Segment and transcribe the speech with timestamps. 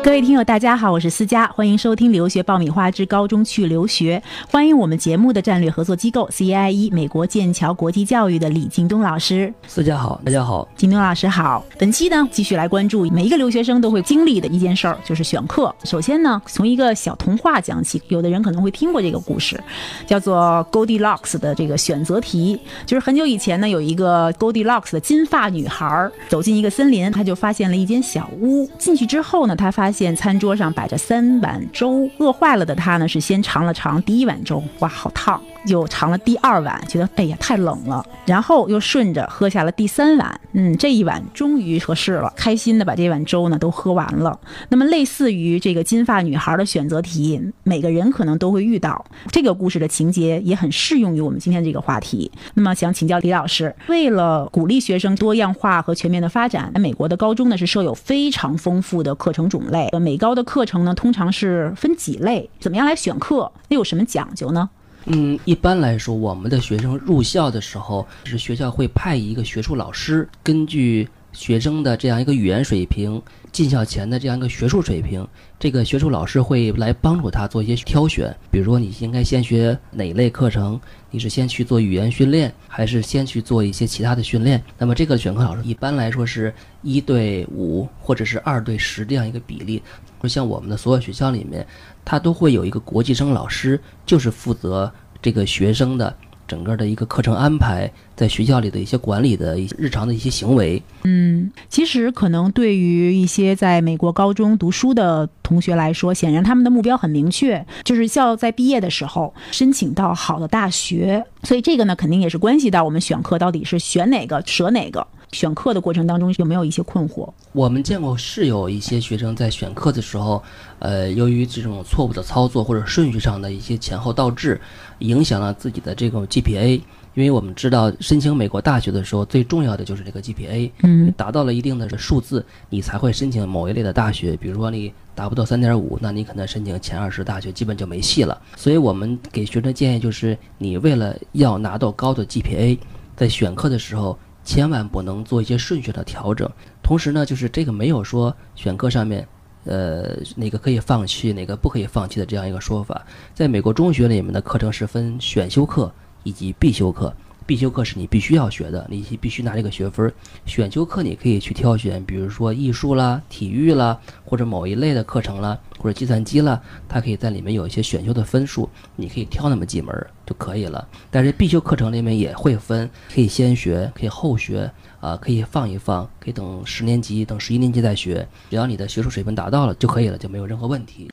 [0.00, 9.52] 各位听友，大家好，我是思佳，欢迎收听《留学爆米花之高中去留学》，欢迎我们节目的战略合作机构 CIE 美国剑桥国际教育的李京东老师。
[9.66, 11.62] 思佳好，大家好，京东老师好。
[11.78, 15.74] 本期呢，继续来关注每一个留学生都会经历的一件事儿，就是选课。
[15.84, 19.62] 首先呢，从一个小童话讲起，有的人可能会听过这个故事，
[20.06, 22.58] 叫做 Goldilocks 的这个选择题。
[22.86, 28.66] 就是很久以前呢，有一个 Goldilocks 的金发女孩走进一个森林，她就发现了一间小屋。
[28.78, 35.40] 进去之后呢，她发发现餐桌上摆着三碗粥，饿坏了的他呢是先尝了尝第一碗粥，哇，好烫。
[35.68, 44.38] 又尝了第二碗，觉得哎呀太冷了，然后又顺着喝下了第三碗，嗯，这一碗终于合适了，开心的把这碗粥呢都喝完了。
[44.70, 49.04] 那么类似于这个金发女孩的选择题，每个人可能都会遇到。
[49.30, 52.30] 这个故事的情节也很适用于我们今天这个话题。
[52.54, 63.50] 那么想请教李老师，为了鼓励学生多样化和全面的发展，美国的高中呢是设有非常丰富的课程种类，美高的课程呢通常是分几类，怎么样来选课？
[63.68, 64.70] 那有什么讲究呢？
[65.10, 73.22] 嗯，一般来说，我们的学生入校的时候，是学校会派一个学术老师，根据学生的这样一个语言水平、
[73.52, 75.24] 进校前的这样一个学术水平，
[75.56, 78.36] 这个学术老师会来帮助他做一些挑选。
[78.50, 80.80] 比如说，你应该先学哪一类课程？
[81.12, 84.60] 你是先去做语言训练，还是先去做一些其他的训练？
[84.76, 89.80] 那么，这个选课老师一般来说是一对五或者是二对十这样一个比例。
[90.20, 91.64] 就像我们的所有学校里面。
[92.04, 96.16] 他都会有一个国际生老师，就是负责这个学生的
[96.48, 100.82] 整个的一个课程安排，在学校里的一些管理的一些日常的一些行为。
[101.04, 111.22] 嗯，其实可能对于一些在美国高中读书的同学来说，显然他们的目标很明确，就是校在毕业的时候申请到好的大学。
[111.42, 115.06] 所以这个呢，肯定也是关系到我们选课到底是选哪个舍哪个。
[115.32, 117.30] 选课的过程当中有没有一些困惑？
[117.52, 120.42] 我们见过是有一些学生在选课的时候，
[120.78, 124.60] 呃，由于这种错误的操作或者顺序上的一些前后倒置，
[125.00, 126.80] 影响了自己的这种 GPA。
[127.14, 134.36] 因为我们知道申请美国大学的时候，最重要的就是这个 GPA，嗯，达到了一定的数字，你才会申请某一类的大学。
[134.36, 138.40] 比如说你达不到三点五，那你可能申请前二十大学基本就没戏了。
[138.56, 142.78] 所以我们给学生建议就是，你为了要拿到高的 GPA，
[143.16, 144.16] 在选课的时候。
[144.48, 146.50] 千万不能做一些顺序的调整。
[146.82, 149.28] 同时呢，就是这个没有说选课上面，
[149.64, 153.04] 呃，哪个可以放弃，哪个不可以放弃的这样一个说法。
[153.34, 155.92] 在美国中学里面的课程是分选修课
[156.22, 157.14] 以及必修课。
[157.48, 160.12] 必修课是你必须要学的，你必须拿这个学分。
[160.44, 170.86] 选修课你可以去挑选，比如说艺术啦、体育啦，或者某一类的课程啦，或者计算机啦，它可以在里面有一些选修的分数，你可以挑那么几门就可以了。
[171.10, 174.70] 但是必修课程里面也会分，可以先学，可以后学，
[175.00, 178.28] 啊，可以放一放，可以等十年级、等十一年级再学。
[178.50, 181.10] 只要你的学术水平达到了就可以了，就没有任何问题。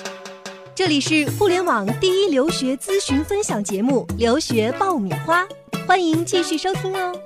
[0.76, 5.42] 这里是互联网第一留学咨询分享节目《留学爆米花》。
[5.88, 7.18] 欢迎继续收听哦！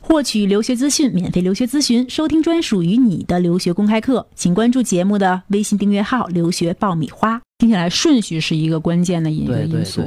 [0.00, 7.42] 获取留学资讯，免费留学咨询，收听专属于你的留学公开课，请关注节目的微信订阅号“留学爆米花”。
[7.58, 10.00] 听起来顺序是一个关键的一个因素。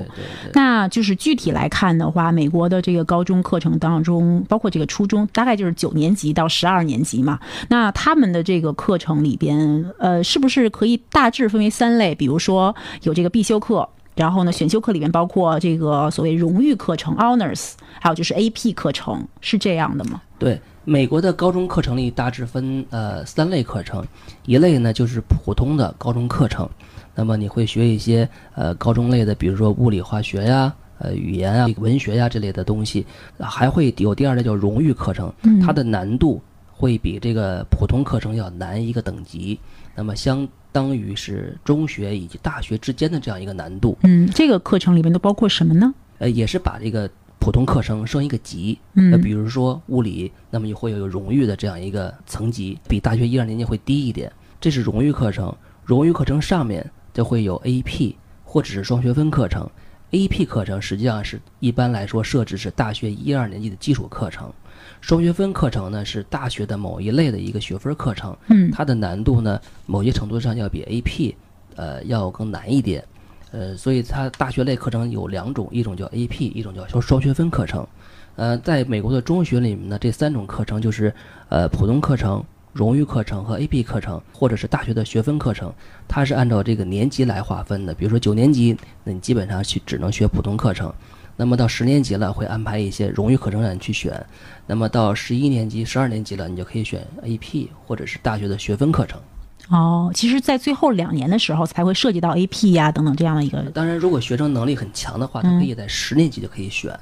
[0.53, 7.37] 那就是具体来看的话，美国的这个高中课程当中，包括这个初中，大概就是九年级到十二年级嘛。
[7.67, 12.15] 那他们的这个课程里边，呃，是不是可以大致分为三类？
[12.15, 12.73] 比如说
[13.03, 13.87] 有这个必修课。
[14.13, 20.21] 然后呢，选修课里面包括这个所谓荣誉课程 （honors），还有就是 AP 课程，是这样的吗？
[20.37, 24.05] 对，美国的高中课程里大致分呃三类课程，
[24.45, 26.67] 一类呢就是普通的高中课程，
[27.15, 33.05] 那么你会学一些呃高中类的，比如说物理、化学呀、呃语言啊、文学呀这类的东西，
[33.39, 35.31] 还会有第二类叫荣誉课程，
[35.63, 39.59] 它的难度会比这个普通课程要难一个等级，
[39.95, 40.47] 那么相。
[40.73, 43.97] 当于是中学以及大学之间的这样一个难度。
[44.03, 45.93] 嗯，这个课程里面都包括什么呢？
[46.19, 47.09] 呃，也是把这个
[47.41, 48.79] 普通课程升一个级。
[48.93, 54.31] 嗯，那比如说物理，那么就会有荣誉的这样一个层级，比大学一二年级会低一点。
[54.61, 55.53] 这是荣誉课程。
[55.83, 58.15] 荣誉课程上面就会有 AP
[58.45, 59.67] 或者是双学分课程。
[60.11, 64.53] AP 课程实际上是一般来说设置是大学一二年级的基础课程。
[64.99, 71.33] 双学分课程呢是大学的某一类的一个学分课程，嗯，它的难度呢某些程度上要比 AP，
[71.75, 73.03] 呃要更难一点，
[73.51, 77.85] 呃，所以它大学类课程有两种，一种叫 AP，一种叫双双学分课程，
[78.37, 81.13] 呃，在美国的中学里面呢，这三种课程就是
[81.49, 85.73] 呃普通课程、荣誉课程和 AP 课程，或者是大学的学分课程，
[86.07, 90.93] 它是按照这个年级来划分的，比如说九年级，那你基本上去只能学普通课程。
[91.37, 94.23] 那么到十年级了，会安排一些荣誉课程让你去选。
[94.67, 99.19] 那么到十一年级、十二年级了，你就可以选 AP 或者是大学的学分课程。
[99.69, 103.61] 哦，其实，在最后两年的时候才会涉及到 AP 呀等等这样的一个。
[103.73, 106.97] 当然，如果学生能力很强的话，他可以在十年级就可以选。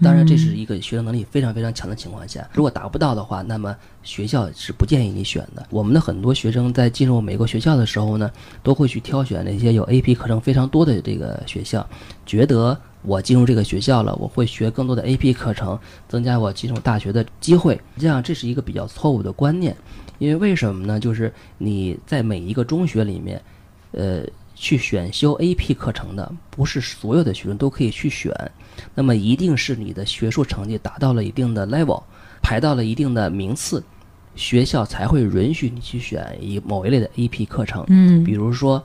[0.00, 5.66] 当然，这是一个学生能力非常非常强的情况下，如果达不到的话，那么学校是不建议你选的。
[5.68, 8.30] 我们的很多学生在进入美国学校的时候呢，
[8.62, 11.86] 都会去挑选那些有 AP 课程非常多的这个学校，
[12.24, 15.78] 觉得我进入这个学校了，我会学更多的 AP 课程，
[16.08, 17.74] 增加我进入大学的机会。
[17.96, 19.76] 实际上，这是一个比较错误的观念，
[20.18, 20.98] 因为为什么呢？
[20.98, 23.40] 就是你在每一个中学里面，
[23.90, 24.22] 呃。
[24.62, 28.32] 去选修 AP 课程的，不是所有的学生都可以去选，
[28.94, 32.00] 那么一定是你的学术成绩达到了一定的 level，
[32.40, 33.82] 排到了一定的名次，
[34.36, 37.84] 学校才会允许你去选一某一类的 AP 课程。
[37.88, 38.80] 嗯，比如说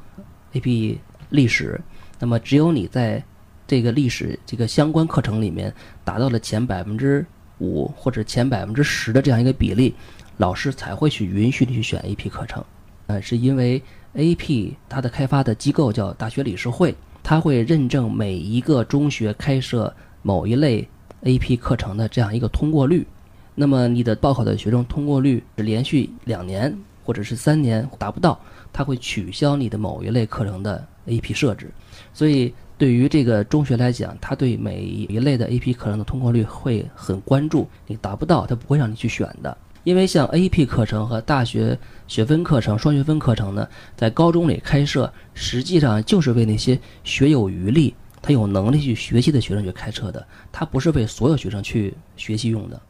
[0.53, 0.97] AP
[1.29, 1.79] 历史，
[2.17, 3.23] 那么只有你在
[3.67, 5.71] 这个历史这个相关课程里面
[6.03, 7.23] 达到了前百分之
[7.59, 9.93] 五或者前百分之十的这样一个比例，
[10.37, 12.65] 老师才会去允许你去选 AP 课程。
[13.05, 13.79] 呃，是因为。
[14.15, 20.87] AP 它的开发的机构叫大学理事会，它会认证每一个中学开设某一类
[21.23, 23.05] AP 课程的这样一个通过率。
[23.53, 28.39] 那么你的报考的学生通过率是连续两年或者是三年达不到，
[28.71, 31.71] 它会取消你的某一类课程的 AP 设置。
[32.13, 39.57] 所以对于这个中学来讲，它对每一类的 AP 课程的通过率会很关注，你达不到，它不会让你去选的。
[39.87, 41.79] 因为像 AP 课程和大学
[42.09, 52.81] 学分课程、双学分课程呢，在高中里开设，实际上就是为那些学有余力、他有能力去学习的学生去开设的，他不是为所有学生去学习用的。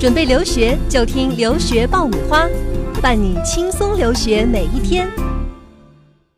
[0.00, 2.48] 准备留学就听留学爆米花，
[3.00, 5.08] 伴你轻松留学每一天。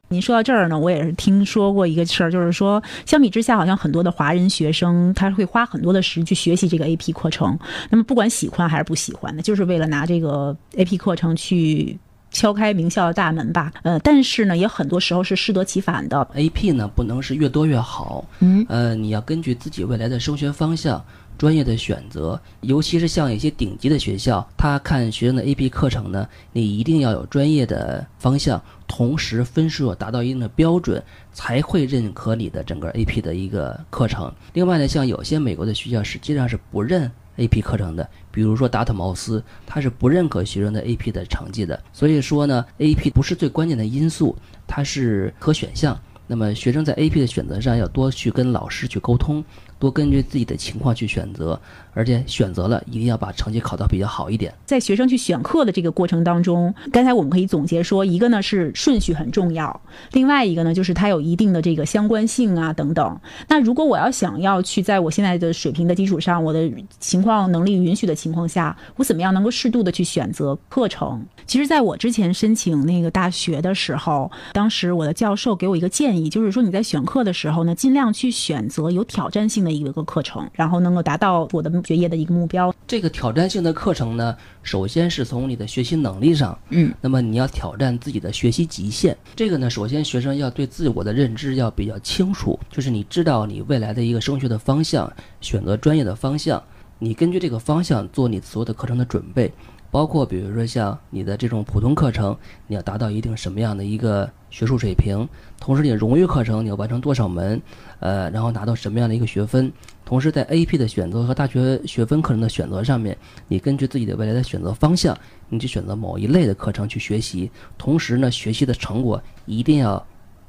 [0.08, 7.58] 您说到这儿呢，我也是听说过一个事儿，就是说，相比之下，好像很多的华人学生他会花很多的时去学习这个 AP 课程。
[7.90, 11.98] 那么，不管喜欢还是不喜欢的，就是为了拿这个 AP 课程去
[12.36, 13.72] 敲开名校的大门吧。
[13.82, 16.28] 呃，但是呢，也很多时候是适得其反的。
[16.34, 18.26] AP 呢，不能是越多越好。
[18.40, 18.64] 嗯。
[18.68, 21.02] 呃，你要根据自己未来的升学方向。
[21.38, 31.02] 专业的选择，尤其是像一些顶级的学校，他看学生的 AP 课程呢，你一定要有专业的方向，同时分数要达到一定的标准，
[31.34, 34.32] 才会认可你的整个 AP 的一个课程。
[34.54, 41.80] 另外呢，像有些美国的学校实际上是不认 AP 课程的，比如说达特茅斯，他是不认可学生的 AP 的成绩的。
[41.92, 44.36] 所以说呢，AP 不是最关键的因素，
[44.66, 45.98] 它是可选项。
[46.28, 49.44] 那么学生在 AP 的选择上要多去跟老师去沟通。
[49.78, 51.60] 多根据自己的情况去选择，
[51.92, 54.52] 而且选择了一定要把成绩考到比较好一点。
[54.64, 59.78] 在学生去选课的这个过程当中，刚才我们可以总结说，一个呢是顺序很重要，
[60.12, 63.20] 另外一个呢就是它有一定的这个相关性啊等等。
[63.48, 71.22] 那如果我要想要去在我现在的水平的基础上，我的情况能力允许的情况下，我怎么样能够适度的去选择课程？
[71.46, 79.65] 其实，在我之前申请那个大学的时候，当时我的教授给我一个建议，就是说你在选课的时候呢，尽量去选择有挑战性。
[79.66, 82.72] 的一个课程，然后能够达到我的学业的一个目标。
[82.86, 89.16] 这个挑战性的课程呢，首先是从你的学习能力上，嗯，那么你要挑战自己的学习极限。
[89.34, 96.62] 这个呢，首先学生要对自我的认知要比较清楚，就是你知道你未来的一个升学的方向，选择专业的方向，
[97.00, 99.52] 你根据这个方向做你所有的课程的准备。
[99.90, 105.26] 包括比如说像你的这种普通课程，你要达到一定什么样的一个学术水平？
[105.58, 107.60] 同时，你的荣誉课程你要完成多少门？
[108.00, 109.72] 呃，然后拿到什么样的一个学分？
[110.04, 113.16] 同时，在 AP 的选择和大学学分课程的选择上面，
[113.48, 115.16] 你根据自己的未来的选择方向，
[115.48, 117.50] 你去选择某一类的课程去学习。
[117.78, 120.04] 同时呢，学习的成果一定要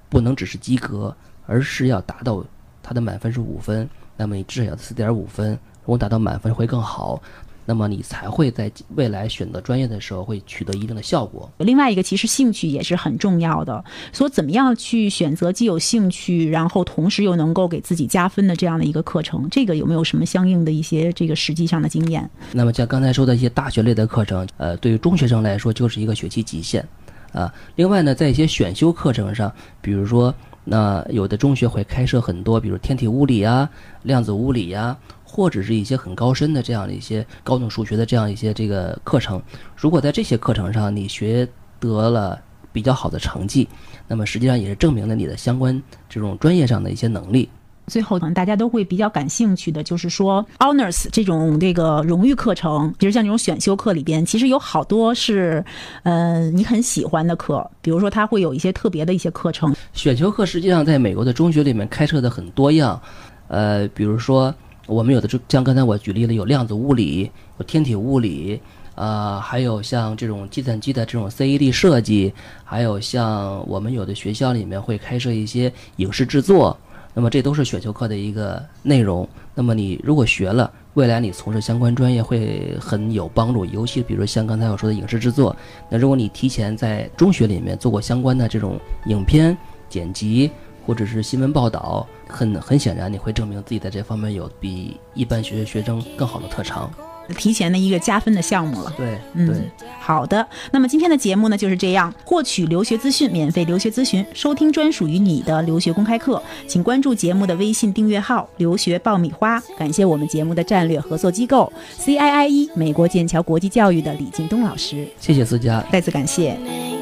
[0.10, 1.16] 不能只是及格，
[1.46, 2.44] 而是要达到
[2.84, 7.22] 它的满分是五分，那么你至少要四点五分，如果达到满分会更好。
[7.70, 11.52] 那么你才会在未来选择专业的时候会取得一定的效果。
[11.58, 13.84] 另外一个，其实兴趣也是很重要的。
[14.14, 22.28] 说怎么样去选择既有兴趣，然后同时又能够给自己加分的这样的一个课程，这个有没有什么相应的一些这个实际上的经验？
[22.54, 26.88] 那么像刚才说的一些大学类的课程，呃，对于中学生来说就是一个学期极限
[27.34, 27.54] 啊。
[27.76, 30.34] 另外呢，在一些选修课程上，比如说
[30.64, 33.70] 那有的中学会开设很多，比如天体物理啊、
[34.04, 34.98] 量子物理呀。
[35.30, 39.42] 或者是一些很高深的这样的一些高等数学的这样一些这个课程，
[39.76, 41.46] 如果在这些课程上你学
[41.82, 42.40] 得了
[42.72, 43.68] 比较好的成绩，
[44.08, 47.50] 那么实际上也是证明了你的相关这种专业上的一些能力。
[47.88, 55.64] 最后可能大家都会比较感兴趣的就是说，honors 这种这个荣誉课程，比如像这种选修课里边，其实有好多是，
[56.04, 59.74] 呃，你很喜欢的课，比如说它会有一些特别的一些课程。
[59.94, 63.02] 选修课实际上在美国的中学里面开设的很多样。
[63.48, 64.54] 呃，比如说
[64.88, 67.30] 我们有的就像刚才我举例的，有量子物理，
[67.60, 68.60] 有天体物理，
[68.96, 76.76] 呃，还有像这种计算机的这种 CAD 设计，还有像我们有的学校里面会开设一些影视制作，
[77.14, 79.28] 那么这都是选修课的一个内容。
[79.54, 85.56] 那么你如果学了，未来你从事相关专业会很有帮助，尤其比如像刚才我说的影视制作，
[85.90, 89.58] 那如果你提前在中学里面做过相关的这种影片
[89.90, 90.50] 剪辑
[90.88, 96.90] 或者是新闻报道，很很显然你会证明自己在这方面有比一般学学生更好的特长。
[97.38, 98.94] 提前的一个加分的项目了。
[98.96, 99.58] 对，嗯对。
[100.00, 102.14] 好的，那么今天的节目呢就是这样。
[102.24, 109.62] 获取留学资讯，免费留学咨询，收听专属于你的留学公开课，请关注节目的微信订阅号“留学爆米花”。
[109.78, 115.84] 感谢我们节目的战略合作机构 CIIE 美国剑桥国际教育的李劲东老师，谢谢思佳。
[115.92, 116.97] 再次感谢。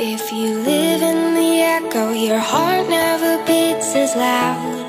[0.00, 4.86] If you live in the echo, your heart never beats as loud.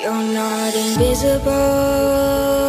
[0.00, 2.67] You're not invisible.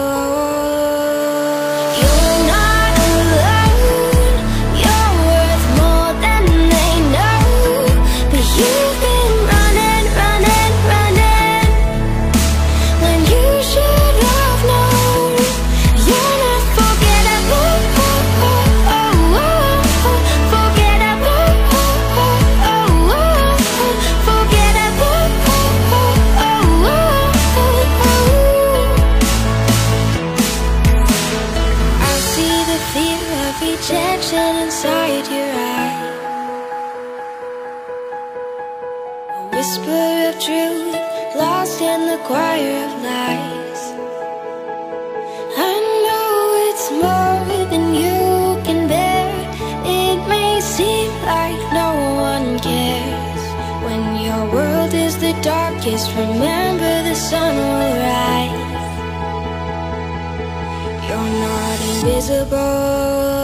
[55.90, 58.52] Darkest, remember the sun will rise.
[61.08, 63.39] You're not invisible.